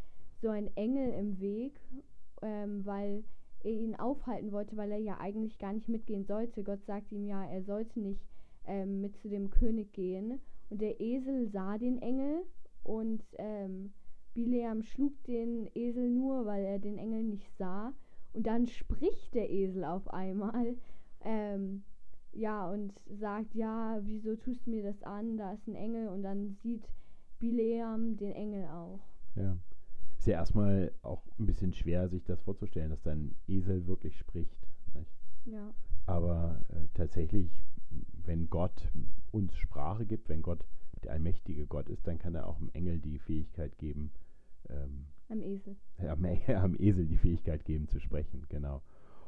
so 0.42 0.50
ein 0.50 0.76
Engel 0.76 1.14
im 1.14 1.40
Weg, 1.40 1.80
ähm, 2.42 2.86
weil 2.86 3.24
er 3.64 3.72
ihn 3.72 3.96
aufhalten 3.96 4.52
wollte, 4.52 4.76
weil 4.76 4.92
er 4.92 4.98
ja 4.98 5.20
eigentlich 5.20 5.60
gar 5.60 5.74
nicht 5.74 5.88
mitgehen 5.88 6.26
sollte. 6.26 6.64
Gott 6.64 6.84
sagte 6.86 7.16
ihm 7.16 7.26
ja, 7.26 7.44
er 7.46 7.64
sollte 7.64 8.00
nicht 8.00 8.26
ähm, 8.66 9.02
mit 9.02 9.16
zu 9.18 9.30
dem 9.30 9.50
König 9.52 9.92
gehen. 9.94 10.40
Und 10.70 10.82
der 10.82 11.00
Esel 11.00 11.48
sah 11.50 11.78
den 11.78 12.02
Engel 12.02 12.44
und 12.84 13.24
ähm, 13.38 13.92
Bileam 14.34 14.82
schlug 14.84 15.24
den 15.26 15.70
Esel 15.76 16.10
nur, 16.10 16.46
weil 16.46 16.64
er 16.64 16.80
den 16.80 16.98
Engel 16.98 17.24
nicht 17.24 17.52
sah. 17.58 17.94
Und 18.34 18.48
dann 18.48 18.66
spricht 18.68 19.34
der 19.34 19.50
Esel 19.50 19.84
auf 19.84 20.08
einmal. 20.14 20.76
Ähm, 21.22 21.84
ja, 22.34 22.70
und 22.70 22.94
sagt, 23.10 23.54
ja, 23.56 24.00
wieso 24.04 24.36
tust 24.36 24.66
du 24.66 24.72
mir 24.72 24.84
das 24.84 25.04
an? 25.04 25.38
Da 25.38 25.52
ist 25.54 25.68
ein 25.68 25.76
Engel. 25.76 26.08
Und 26.08 26.24
dann 26.24 26.56
sieht 26.64 26.88
Bileam 27.40 28.16
den 28.18 28.32
Engel 28.32 28.66
auch. 28.68 29.02
Ja. 29.36 29.58
Ist 30.18 30.28
ja 30.28 30.34
erstmal 30.34 30.92
auch 31.02 31.24
ein 31.40 31.46
bisschen 31.46 31.74
schwer, 31.74 32.08
sich 32.08 32.24
das 32.24 32.42
vorzustellen, 32.42 32.92
dass 32.92 33.02
dein 33.02 33.36
Esel 33.48 33.88
wirklich 33.88 34.18
spricht. 34.18 34.68
Nicht? 34.94 35.12
Ja. 35.46 35.74
Aber 36.06 36.62
äh, 36.70 36.86
tatsächlich, 36.94 37.50
wenn 38.24 38.50
Gott 38.50 38.88
uns 39.32 39.56
Sprache 39.58 40.06
gibt, 40.06 40.30
wenn 40.30 40.42
Gott 40.42 40.64
der 41.02 41.14
allmächtige 41.14 41.66
Gott 41.66 41.90
ist, 41.90 42.08
dann 42.08 42.18
kann 42.18 42.36
er 42.36 42.48
auch 42.48 42.58
dem 42.58 42.70
Engel 42.74 43.00
die 43.00 43.20
Fähigkeit 43.20 43.78
geben, 43.78 44.12
ähm, 44.70 45.06
am 45.30 45.42
Esel. 45.42 45.76
Am, 45.98 46.26
am, 46.56 46.76
Esel 46.78 47.06
die 47.06 47.18
Fähigkeit 47.18 47.66
geben 47.66 47.88
zu 47.88 48.00
sprechen, 48.00 48.46
genau. 48.50 48.82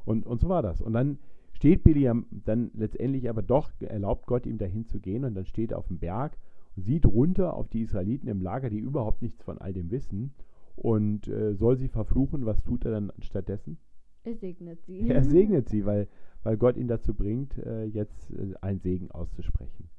Und, 0.05 0.25
und 0.25 0.41
so 0.41 0.49
war 0.49 0.61
das. 0.61 0.81
Und 0.81 0.93
dann 0.93 1.19
steht 1.53 1.83
Biliam 1.83 2.25
dann 2.31 2.71
letztendlich 2.73 3.29
aber 3.29 3.41
doch, 3.41 3.71
erlaubt 3.79 4.25
Gott 4.25 4.45
ihm 4.45 4.57
dahin 4.57 4.85
zu 4.85 4.99
gehen 4.99 5.23
und 5.23 5.33
dann 5.35 5.45
steht 5.45 5.71
er 5.71 5.77
auf 5.77 5.87
dem 5.87 5.99
Berg 5.99 6.37
und 6.75 6.83
sieht 6.83 7.05
runter 7.05 7.53
auf 7.53 7.69
die 7.69 7.81
Israeliten 7.81 8.27
im 8.27 8.41
Lager, 8.41 8.69
die 8.69 8.79
überhaupt 8.79 9.21
nichts 9.21 9.43
von 9.43 9.59
all 9.59 9.71
dem 9.71 9.91
wissen 9.91 10.33
und 10.75 11.27
äh, 11.27 11.53
soll 11.53 11.77
sie 11.77 11.87
verfluchen. 11.87 12.45
Was 12.45 12.61
tut 12.63 12.85
er 12.85 12.91
dann 12.91 13.13
stattdessen? 13.19 13.77
Er 14.23 14.35
segnet 14.35 14.83
sie. 14.85 15.07
Er 15.07 15.23
segnet 15.23 15.69
sie, 15.69 15.85
weil, 15.85 16.07
weil 16.43 16.57
Gott 16.57 16.75
ihn 16.75 16.87
dazu 16.87 17.13
bringt, 17.13 17.57
äh, 17.59 17.85
jetzt 17.85 18.31
äh, 18.31 18.53
einen 18.61 18.79
Segen 18.79 19.11
auszusprechen. 19.11 19.89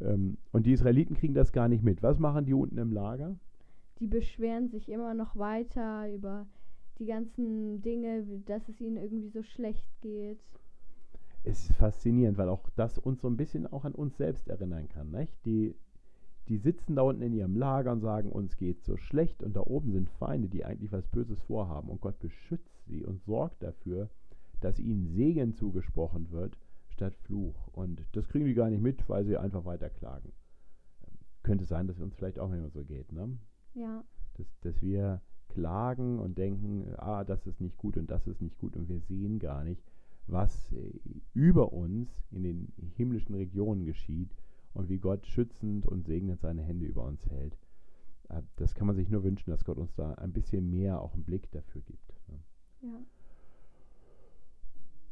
Ähm, 0.00 0.36
und 0.52 0.66
die 0.66 0.72
Israeliten 0.72 1.16
kriegen 1.16 1.34
das 1.34 1.52
gar 1.52 1.68
nicht 1.68 1.82
mit. 1.82 2.02
Was 2.02 2.18
machen 2.18 2.44
die 2.44 2.54
unten 2.54 2.78
im 2.78 2.92
Lager? 2.92 3.36
Die 3.98 4.06
beschweren 4.06 4.68
sich 4.68 4.88
immer 4.88 5.14
noch 5.14 5.36
weiter 5.36 6.12
über 6.12 6.46
die 6.98 7.06
ganzen 7.06 7.82
Dinge, 7.82 8.24
dass 8.44 8.68
es 8.68 8.80
ihnen 8.80 8.96
irgendwie 8.96 9.28
so 9.28 9.42
schlecht 9.42 9.88
geht. 10.00 10.38
Es 11.44 11.70
ist 11.70 11.76
faszinierend, 11.76 12.38
weil 12.38 12.48
auch 12.48 12.68
das 12.76 12.98
uns 12.98 13.20
so 13.20 13.28
ein 13.28 13.36
bisschen 13.36 13.66
auch 13.66 13.84
an 13.84 13.94
uns 13.94 14.16
selbst 14.16 14.48
erinnern 14.48 14.88
kann. 14.88 15.10
Nicht? 15.10 15.32
Die, 15.44 15.74
die 16.48 16.56
sitzen 16.56 16.96
da 16.96 17.02
unten 17.02 17.22
in 17.22 17.34
ihrem 17.34 17.56
Lager 17.56 17.92
und 17.92 18.00
sagen, 18.00 18.30
uns 18.30 18.56
geht 18.56 18.82
so 18.84 18.96
schlecht 18.96 19.42
und 19.42 19.54
da 19.54 19.60
oben 19.60 19.92
sind 19.92 20.10
Feinde, 20.10 20.48
die 20.48 20.64
eigentlich 20.64 20.92
was 20.92 21.06
Böses 21.08 21.40
vorhaben 21.42 21.88
und 21.88 22.00
Gott 22.00 22.18
beschützt 22.18 22.84
sie 22.86 23.04
und 23.04 23.22
sorgt 23.24 23.62
dafür, 23.62 24.10
dass 24.60 24.78
ihnen 24.78 25.06
Segen 25.06 25.54
zugesprochen 25.54 26.30
wird, 26.30 26.56
statt 26.96 27.16
Fluch. 27.24 27.68
Und 27.68 28.02
das 28.12 28.28
kriegen 28.28 28.46
die 28.46 28.54
gar 28.54 28.70
nicht 28.70 28.82
mit, 28.82 29.08
weil 29.08 29.24
sie 29.24 29.36
einfach 29.36 29.64
weiter 29.64 29.90
klagen. 29.90 30.32
Könnte 31.42 31.64
sein, 31.64 31.86
dass 31.86 31.96
es 31.96 32.02
uns 32.02 32.14
vielleicht 32.14 32.38
auch 32.38 32.50
immer 32.52 32.70
so 32.70 32.84
geht, 32.84 33.12
ne? 33.12 33.38
Ja. 33.74 34.02
Dass, 34.34 34.46
dass 34.60 34.82
wir 34.82 35.20
klagen 35.48 36.18
und 36.18 36.36
denken, 36.38 36.92
ah, 36.98 37.24
das 37.24 37.46
ist 37.46 37.60
nicht 37.60 37.76
gut 37.76 37.96
und 37.96 38.10
das 38.10 38.26
ist 38.26 38.40
nicht 38.40 38.58
gut 38.58 38.76
und 38.76 38.88
wir 38.88 39.00
sehen 39.00 39.38
gar 39.38 39.62
nicht, 39.62 39.82
was 40.26 40.72
äh, 40.72 40.92
über 41.34 41.72
uns 41.72 42.10
in 42.30 42.42
den 42.42 42.72
himmlischen 42.96 43.34
Regionen 43.34 43.84
geschieht 43.84 44.34
und 44.74 44.88
wie 44.88 44.98
Gott 44.98 45.26
schützend 45.26 45.86
und 45.86 46.04
segnend 46.04 46.40
seine 46.40 46.62
Hände 46.62 46.86
über 46.86 47.04
uns 47.04 47.24
hält. 47.26 47.56
Äh, 48.28 48.42
das 48.56 48.74
kann 48.74 48.86
man 48.86 48.96
sich 48.96 49.08
nur 49.08 49.22
wünschen, 49.22 49.50
dass 49.50 49.64
Gott 49.64 49.78
uns 49.78 49.94
da 49.94 50.14
ein 50.14 50.32
bisschen 50.32 50.68
mehr 50.68 51.00
auch 51.00 51.14
einen 51.14 51.24
Blick 51.24 51.50
dafür 51.52 51.82
gibt. 51.82 52.14
Ne? 52.28 52.40
Ja. 52.82 53.00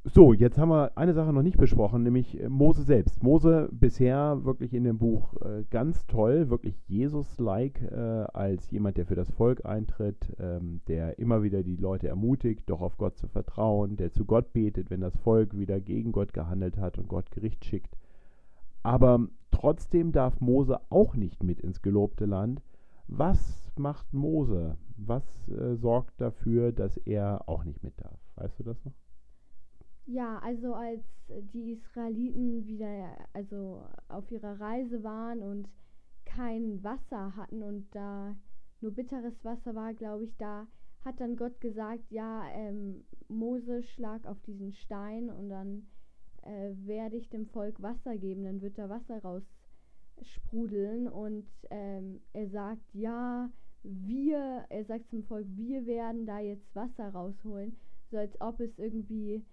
So, 0.06 0.34
jetzt 0.34 0.58
haben 0.58 0.68
wir 0.68 0.98
eine 0.98 1.14
Sache 1.14 1.32
noch 1.32 1.42
nicht 1.42 1.56
besprochen, 1.56 2.02
nämlich 2.02 2.38
äh, 2.38 2.50
Mose 2.50 2.82
selbst. 2.82 3.22
Mose 3.22 3.70
bisher 3.72 4.44
wirklich 4.44 4.74
in 4.74 4.84
dem 4.84 4.98
Buch 4.98 5.32
äh, 5.40 5.64
ganz 5.70 6.06
toll, 6.06 6.50
wirklich 6.50 6.76
Jesus-like 6.86 7.80
äh, 7.80 8.26
als 8.34 8.70
jemand, 8.70 8.98
der 8.98 9.06
für 9.06 9.14
das 9.14 9.30
Volk 9.30 9.64
eintritt, 9.64 10.30
ähm, 10.38 10.82
der 10.88 11.18
immer 11.18 11.42
wieder 11.42 11.62
die 11.62 11.76
Leute 11.76 12.08
ermutigt, 12.08 12.68
doch 12.68 12.82
auf 12.82 12.98
Gott 12.98 13.16
zu 13.16 13.28
vertrauen, 13.28 13.96
der 13.96 14.12
zu 14.12 14.26
Gott 14.26 14.52
betet, 14.52 14.90
wenn 14.90 15.00
das 15.00 15.16
Volk 15.16 15.56
wieder 15.56 15.80
gegen 15.80 16.12
Gott 16.12 16.34
gehandelt 16.34 16.76
hat 16.76 16.98
und 16.98 17.08
Gott 17.08 17.30
Gericht 17.30 17.64
schickt. 17.64 17.96
Aber 18.82 19.26
trotzdem 19.52 20.12
darf 20.12 20.38
Mose 20.38 20.80
auch 20.90 21.16
nicht 21.16 21.42
mit 21.42 21.60
ins 21.60 21.80
gelobte 21.80 22.26
Land. 22.26 22.60
Was 23.08 23.72
macht 23.78 24.12
Mose? 24.12 24.76
Was 24.98 25.48
äh, 25.48 25.76
sorgt 25.76 26.20
dafür, 26.20 26.72
dass 26.72 26.98
er 26.98 27.48
auch 27.48 27.64
nicht 27.64 27.82
mit 27.82 27.98
darf? 27.98 28.20
Weißt 28.36 28.58
du 28.58 28.64
das 28.64 28.84
noch? 28.84 28.92
Ja, 30.06 30.38
also 30.40 30.74
als 30.74 31.02
die 31.28 31.72
Israeliten 31.72 32.66
wieder 32.66 33.16
also 33.32 33.82
auf 34.08 34.30
ihrer 34.30 34.60
Reise 34.60 35.02
waren 35.02 35.42
und 35.42 35.68
kein 36.26 36.82
Wasser 36.82 37.34
hatten 37.36 37.62
und 37.62 37.86
da 37.94 38.36
nur 38.80 38.92
bitteres 38.92 39.44
Wasser 39.44 39.74
war, 39.74 39.94
glaube 39.94 40.24
ich, 40.24 40.36
da 40.36 40.66
hat 41.04 41.20
dann 41.20 41.36
Gott 41.36 41.60
gesagt, 41.60 42.10
ja, 42.10 42.44
ähm, 42.52 43.04
Mose 43.28 43.82
schlag 43.82 44.26
auf 44.26 44.40
diesen 44.42 44.72
Stein 44.72 45.30
und 45.30 45.48
dann 45.48 45.86
äh, 46.42 46.72
werde 46.84 47.16
ich 47.16 47.28
dem 47.28 47.46
Volk 47.46 47.80
Wasser 47.82 48.16
geben, 48.16 48.44
dann 48.44 48.60
wird 48.60 48.78
da 48.78 48.88
Wasser 48.88 49.20
raussprudeln. 49.22 51.08
Und 51.08 51.46
ähm, 51.70 52.20
er 52.32 52.48
sagt, 52.48 52.94
ja, 52.94 53.50
wir, 53.82 54.64
er 54.68 54.84
sagt 54.84 55.08
zum 55.10 55.22
Volk, 55.24 55.46
wir 55.50 55.86
werden 55.86 56.26
da 56.26 56.40
jetzt 56.40 56.74
Wasser 56.74 57.10
rausholen, 57.10 57.76
so 58.10 58.16
als 58.16 58.38
ob 58.40 58.60
es 58.60 58.78
irgendwie 58.78 59.44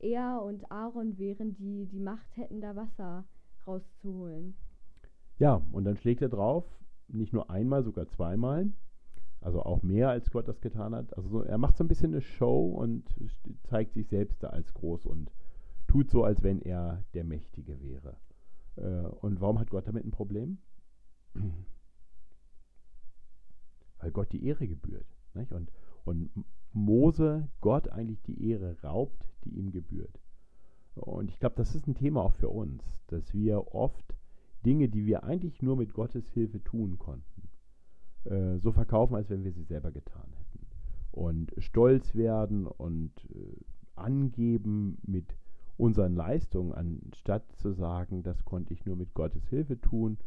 er 0.00 0.42
und 0.42 0.70
Aaron 0.70 1.18
wären, 1.18 1.54
die 1.54 1.86
die 1.86 2.00
Macht 2.00 2.36
hätten, 2.36 2.60
da 2.60 2.76
Wasser 2.76 3.24
rauszuholen. 3.66 4.54
Ja, 5.38 5.62
und 5.72 5.84
dann 5.84 5.96
schlägt 5.96 6.22
er 6.22 6.28
drauf, 6.28 6.64
nicht 7.08 7.32
nur 7.32 7.50
einmal, 7.50 7.82
sogar 7.82 8.06
zweimal. 8.08 8.72
Also 9.40 9.62
auch 9.62 9.82
mehr, 9.82 10.08
als 10.08 10.30
Gott 10.30 10.48
das 10.48 10.60
getan 10.60 10.94
hat. 10.94 11.14
Also 11.16 11.28
so, 11.28 11.42
er 11.42 11.58
macht 11.58 11.76
so 11.76 11.84
ein 11.84 11.88
bisschen 11.88 12.12
eine 12.12 12.22
Show 12.22 12.66
und 12.66 13.04
zeigt 13.64 13.92
sich 13.92 14.08
selbst 14.08 14.42
da 14.42 14.48
als 14.48 14.72
groß 14.72 15.04
und 15.04 15.30
tut 15.86 16.10
so, 16.10 16.24
als 16.24 16.42
wenn 16.42 16.62
er 16.62 17.04
der 17.12 17.24
Mächtige 17.24 17.78
wäre. 17.80 18.16
Äh, 18.76 19.06
und 19.20 19.40
warum 19.40 19.58
hat 19.58 19.70
Gott 19.70 19.86
damit 19.86 20.04
ein 20.04 20.12
Problem? 20.12 20.58
Weil 23.98 24.10
Gott 24.12 24.32
die 24.32 24.46
Ehre 24.46 24.66
gebührt. 24.66 25.06
Nicht? 25.34 25.52
Und, 25.52 25.70
und 26.04 26.30
Mose 26.72 27.48
Gott 27.60 27.88
eigentlich 27.88 28.22
die 28.22 28.50
Ehre 28.50 28.76
raubt, 28.82 29.28
die 29.44 29.50
ihm 29.50 29.70
gebührt. 29.70 30.20
Und 30.94 31.30
ich 31.30 31.38
glaube, 31.38 31.56
das 31.56 31.74
ist 31.74 31.86
ein 31.86 31.94
Thema 31.94 32.22
auch 32.22 32.34
für 32.34 32.48
uns, 32.48 32.82
dass 33.08 33.32
wir 33.32 33.74
oft 33.74 34.16
Dinge, 34.64 34.88
die 34.88 35.06
wir 35.06 35.24
eigentlich 35.24 35.62
nur 35.62 35.76
mit 35.76 35.92
Gottes 35.92 36.28
Hilfe 36.30 36.62
tun 36.62 36.98
konnten, 36.98 37.48
äh, 38.24 38.58
so 38.58 38.72
verkaufen, 38.72 39.14
als 39.14 39.28
wenn 39.30 39.44
wir 39.44 39.52
sie 39.52 39.64
selber 39.64 39.90
getan 39.90 40.32
hätten. 40.32 40.66
Und 41.12 41.52
stolz 41.58 42.14
werden 42.14 42.66
und 42.66 43.12
äh, 43.34 43.56
angeben 43.94 44.98
mit 45.06 45.36
unseren 45.76 46.14
Leistungen, 46.14 46.72
anstatt 46.72 47.44
zu 47.56 47.72
sagen, 47.72 48.22
das 48.22 48.44
konnte 48.44 48.72
ich 48.72 48.86
nur 48.86 48.96
mit 48.96 49.14
Gottes 49.14 49.46
Hilfe 49.48 49.80
tun 49.80 50.18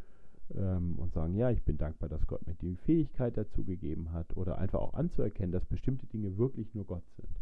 ähm, 0.56 0.98
und 0.98 1.14
sagen, 1.14 1.36
ja, 1.36 1.52
ich 1.52 1.64
bin 1.64 1.78
dankbar, 1.78 2.10
dass 2.10 2.26
Gott 2.28 2.46
mir 2.48 2.56
die 2.56 2.78
Fähigkeit 2.78 3.38
dazu 3.38 3.64
gegeben 3.64 4.12
hat 4.12 4.36
oder 4.38 4.58
einfach 4.58 4.80
auch 4.80 4.94
anzuerkennen, 4.94 5.52
dass 5.52 5.66
bestimmte 5.66 6.06
Dinge 6.08 6.38
wirklich 6.38 6.74
nur 6.74 6.86
Gott 6.86 7.08
sind. 7.16 7.40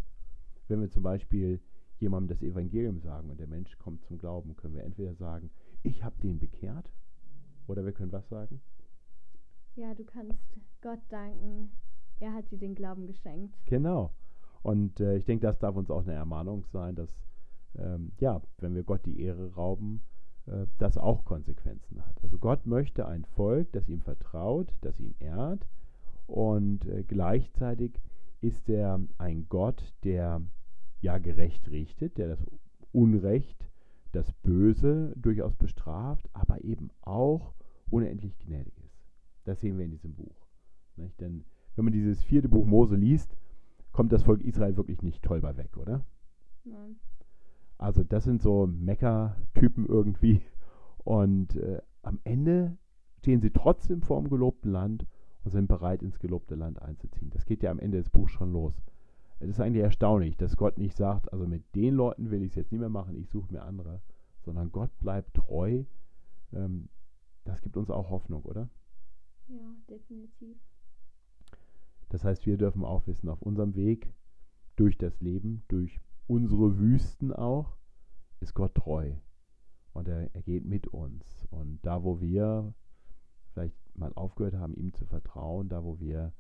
Wenn 0.68 0.82
wir 0.82 0.90
zum 0.90 1.04
Beispiel 1.04 1.62
jemandem 2.00 2.36
das 2.36 2.44
Evangelium 2.44 3.00
sagen 3.00 3.30
und 3.30 3.40
der 3.40 3.48
Mensch 3.48 3.78
kommt 3.78 4.04
zum 4.04 4.18
Glauben, 4.18 4.56
können 4.56 4.76
wir 4.76 4.84
entweder 4.84 5.14
sagen, 5.16 5.50
ich 5.84 6.04
habe 6.04 6.20
den 6.22 6.40
bekehrt 6.40 6.92
oder 7.68 7.86
wir 7.86 7.94
können 7.94 8.12
was 8.12 8.28
sagen? 8.28 8.62
Ja, 9.76 9.94
du 9.94 10.04
kannst 10.04 10.40
Gott 10.82 11.02
danken, 11.10 11.72
er 12.20 12.34
hat 12.34 12.50
dir 12.50 12.58
den 12.58 12.76
Glauben 12.76 13.08
geschenkt. 13.08 13.56
Genau. 13.66 14.14
Und 14.64 15.00
äh, 15.00 15.18
ich 15.18 15.26
denke, 15.26 15.46
das 15.46 15.60
darf 15.60 15.76
uns 15.76 15.92
auch 15.92 16.02
eine 16.02 16.14
Ermahnung 16.14 16.66
sein, 16.72 16.96
dass, 16.96 17.10
ähm, 17.78 18.12
ja, 18.20 18.42
wenn 18.58 18.74
wir 18.74 18.84
Gott 18.84 19.06
die 19.06 19.20
Ehre 19.20 19.54
rauben, 19.54 20.02
äh, 20.48 20.66
das 20.78 20.98
auch 20.98 21.26
Konsequenzen 21.26 22.06
hat. 22.06 22.24
Also 22.24 22.38
Gott 22.38 22.66
möchte 22.66 23.08
ein 23.08 23.26
Volk, 23.26 23.72
das 23.72 23.88
ihm 23.90 24.02
vertraut, 24.02 24.74
das 24.82 25.00
ihn 25.00 25.16
ehrt 25.20 25.68
und 26.28 26.86
äh, 26.86 27.04
gleichzeitig 27.04 28.00
ist 28.42 28.70
er 28.70 29.00
ein 29.18 29.48
Gott, 29.50 29.94
der 30.04 30.42
ja 31.02 31.18
gerecht 31.18 31.70
richtet, 31.70 32.18
der 32.18 32.30
das 32.30 32.46
Unrecht, 32.92 33.70
das 34.12 34.32
Böse 34.44 35.14
durchaus 35.16 35.56
bestraft, 35.56 36.30
aber 36.34 36.64
eben 36.64 36.90
auch 37.02 37.54
unendlich 37.90 38.38
gnädig 38.40 38.74
ist. 38.80 39.04
Das 39.44 39.60
sehen 39.60 39.78
wir 39.78 39.86
in 39.86 39.92
diesem 39.92 40.16
Buch. 40.16 40.48
Nicht? 40.96 41.20
Denn 41.20 41.46
wenn 41.76 41.86
man 41.86 41.94
dieses 41.94 42.24
vierte 42.24 42.50
Buch 42.50 42.66
Mose 42.66 42.96
liest, 42.96 43.36
kommt 43.92 44.12
das 44.12 44.24
Volk 44.24 44.42
Israel 44.44 44.78
wirklich 44.78 45.02
nicht 45.02 45.24
toll 45.24 45.42
bei 45.42 45.58
weg, 45.58 45.78
oder? 45.78 46.06
Nein. 46.64 46.96
Also 47.78 48.04
das 48.04 48.24
sind 48.24 48.42
so 48.42 48.68
Mecker-Typen 48.68 49.86
irgendwie. 49.86 50.42
Und 51.04 51.56
äh, 51.56 51.82
am 52.02 52.20
Ende 52.24 52.78
stehen 53.20 53.42
sie 53.42 53.52
trotzdem 53.52 54.02
vor 54.02 54.22
dem 54.22 54.30
gelobten 54.30 54.72
Land 54.72 55.06
und 55.44 55.52
sind 55.52 55.68
bereit, 55.68 56.02
ins 56.02 56.20
gelobte 56.20 56.56
Land 56.56 56.82
einzuziehen. 56.82 57.30
Das 57.32 57.46
geht 57.46 57.64
ja 57.64 57.72
am 57.72 57.80
Ende 57.80 57.98
des 57.98 58.10
Buchs 58.10 58.32
schon 58.32 58.52
los. 58.52 58.74
Es 59.40 59.50
ist 59.50 59.60
eigentlich 59.60 59.84
erstaunlich, 59.84 60.38
dass 60.38 60.56
Gott 60.56 60.78
nicht 60.78 60.96
sagt, 60.96 61.32
also 61.34 61.46
mit 61.46 61.64
den 61.76 61.96
Leuten 61.96 62.32
will 62.32 62.42
ich 62.42 62.52
es 62.52 62.56
jetzt 62.56 62.72
nicht 62.72 62.80
mehr 62.80 62.90
machen, 62.90 63.16
ich 63.16 63.30
suche 63.30 63.52
mir 63.52 63.64
andere, 63.64 64.02
sondern 64.44 64.72
Gott 64.72 64.92
bleibt 65.00 65.34
treu. 65.34 65.84
Ähm, 66.54 66.90
das 67.44 67.62
gibt 67.62 67.78
uns 67.78 67.90
auch 67.90 68.10
Hoffnung, 68.10 68.44
oder? 68.44 68.70
Ja, 69.48 69.76
definitiv. 69.90 70.58
Das 72.10 72.24
heißt, 72.24 72.46
wir 72.46 72.58
dürfen 72.58 72.84
auch 72.84 73.06
wissen, 73.08 73.30
auf 73.30 73.42
unserem 73.42 73.76
Weg 73.76 74.14
durch 74.76 74.98
das 74.98 75.20
Leben, 75.22 75.64
durch 75.68 76.00
unsere 76.28 76.80
Wüsten 76.80 77.32
auch, 77.32 77.78
ist 78.40 78.54
Gott 78.54 78.76
treu. 78.76 79.14
Und 79.94 80.08
er, 80.08 80.34
er 80.34 80.42
geht 80.42 80.66
mit 80.66 80.88
uns. 80.88 81.48
Und 81.52 81.80
da, 81.84 82.04
wo 82.04 82.20
wir 82.20 82.74
vielleicht 83.54 83.76
mal 83.96 84.12
aufgehört 84.16 84.56
haben, 84.56 84.76
ihm 84.76 84.94
zu 84.94 85.06
vertrauen, 85.06 85.70
da, 85.70 85.84
wo 85.84 86.00
wir 86.00 86.34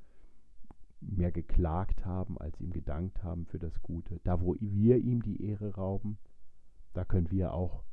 mehr 0.99 1.31
geklagt 1.31 2.05
haben, 2.05 2.37
als 2.37 2.59
ihm 2.59 2.71
gedankt 2.71 3.23
haben 3.23 3.45
für 3.45 3.59
das 3.59 3.81
Gute, 3.81 4.19
da, 4.23 4.41
wo 4.41 4.55
wir 4.59 4.97
ihm 4.97 5.21
die 5.21 5.43
Ehre 5.43 5.75
rauben, 5.75 6.17
da 6.93 7.05
können 7.05 7.29
wir 7.31 7.53
auch 7.53 7.83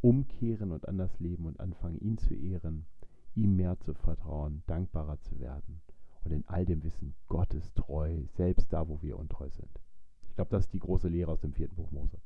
umkehren 0.00 0.72
und 0.72 0.88
anders 0.88 1.18
leben 1.20 1.46
und 1.46 1.60
anfangen, 1.60 1.98
ihn 1.98 2.18
zu 2.18 2.34
ehren, 2.34 2.86
ihm 3.34 3.56
mehr 3.56 3.78
zu 3.80 3.94
vertrauen, 3.94 4.62
dankbarer 4.66 5.20
zu 5.20 5.38
werden 5.38 5.82
und 6.24 6.32
in 6.32 6.46
all 6.48 6.64
dem 6.64 6.82
Wissen, 6.82 7.14
Gott 7.26 7.52
ist 7.54 7.74
treu, 7.76 8.22
selbst 8.36 8.72
da, 8.72 8.88
wo 8.88 9.02
wir 9.02 9.18
untreu 9.18 9.50
sind 9.50 9.80
glaube, 10.38 10.50
das 10.52 10.66
ist 10.66 10.72
die 10.72 10.78
große 10.78 11.08
Lehre 11.08 11.32
aus 11.32 11.40
dem 11.40 11.52
vierten 11.52 11.74
Buch 11.74 11.90
Mose. 11.90 12.16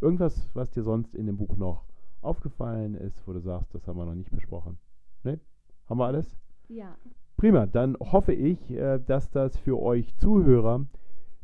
Irgendwas, 0.00 0.48
was 0.54 0.70
dir 0.70 0.84
sonst 0.84 1.14
in 1.16 1.26
dem 1.26 1.36
Buch 1.36 1.56
noch 1.56 1.84
aufgefallen 2.22 2.94
ist, 2.94 3.26
wo 3.26 3.32
du 3.32 3.40
sagst, 3.40 3.74
das 3.74 3.86
haben 3.88 3.98
wir 3.98 4.06
noch 4.06 4.14
nicht 4.14 4.30
besprochen? 4.30 4.78
Ne? 5.24 5.40
Haben 5.88 5.98
wir 5.98 6.06
alles? 6.06 6.38
Ja. 6.68 6.96
Prima, 7.36 7.66
dann 7.66 7.96
hoffe 7.98 8.32
ich, 8.32 8.70
äh, 8.70 9.00
dass 9.00 9.30
das 9.30 9.56
für 9.56 9.80
euch 9.80 10.16
Zuhörer 10.18 10.86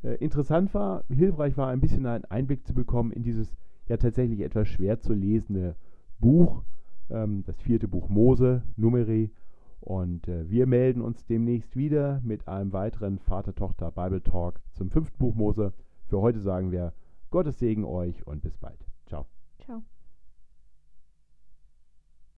äh, 0.05 0.15
interessant 0.17 0.73
war, 0.73 1.03
hilfreich 1.09 1.57
war, 1.57 1.69
ein 1.69 1.81
bisschen 1.81 2.07
einen 2.07 2.25
Einblick 2.27 2.65
zu 2.65 2.75
bekommen 2.75 3.11
in 3.11 3.25
dieses 3.25 3.57
ja 3.89 3.97
tatsächlich 3.97 4.41
etwas 4.41 4.69
schwer 4.69 5.01
zu 5.01 5.15
lesende 5.15 5.75
Buch, 6.21 6.63
ähm, 7.11 7.43
das 7.45 7.61
vierte 7.61 7.89
Buch 7.89 8.09
Mose, 8.09 8.63
Numeri. 8.77 9.31
Und 9.81 10.29
äh, 10.29 10.49
wir 10.49 10.67
melden 10.67 11.03
uns 11.03 11.27
demnächst 11.27 11.75
wieder 11.77 12.21
mit 12.23 12.47
einem 12.47 12.73
weiteren 12.73 13.19
Vater-Tochter-Bible-Talk 13.19 14.61
zum 14.75 14.91
fünften 14.91 15.19
Buch 15.19 15.35
Mose. 15.35 15.73
Für 16.07 16.21
heute 16.21 16.41
sagen 16.41 16.71
wir 16.71 16.93
Gottes 17.31 17.59
Segen 17.59 17.85
euch 17.85 18.27
und 18.27 18.43
bis 18.43 18.57
bald. 18.57 18.84